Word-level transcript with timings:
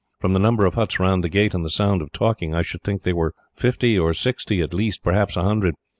From 0.19 0.33
the 0.33 0.39
number 0.39 0.65
of 0.65 0.73
huts 0.73 0.99
round 0.99 1.23
the 1.23 1.29
gate, 1.29 1.53
and 1.53 1.63
the 1.63 1.69
sound 1.69 2.01
of 2.01 2.11
talking, 2.11 2.55
I 2.55 2.63
should 2.63 2.81
think 2.81 3.03
there 3.03 3.15
were 3.15 3.35
fifty 3.55 3.99
or 3.99 4.15
sixty 4.15 4.59
at 4.61 4.73
least 4.73 5.03
perhaps 5.03 5.37
a 5.37 5.43
hundred. 5.43 5.75